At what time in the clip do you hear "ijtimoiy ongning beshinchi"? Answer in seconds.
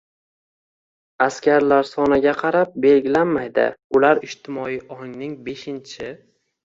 4.29-6.11